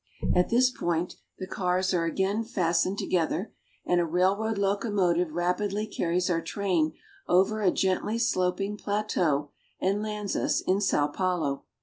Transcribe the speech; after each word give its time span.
At 0.33 0.49
this 0.49 0.71
point 0.71 1.17
the 1.37 1.45
cars 1.45 1.93
are 1.93 2.05
again 2.05 2.43
fastened 2.43 2.97
together, 2.97 3.53
and 3.85 4.01
a 4.01 4.03
railroad 4.03 4.57
locomotive 4.57 5.31
rapidly 5.33 5.85
carries 5.85 6.27
our 6.27 6.41
train 6.41 6.93
over 7.27 7.61
a 7.61 7.69
gently 7.69 8.17
sloping 8.17 8.77
plateau, 8.77 9.51
and 9.79 10.01
lands 10.01 10.35
us 10.35 10.59
in 10.61 10.81
Sao 10.81 11.05
Paulo. 11.05 11.65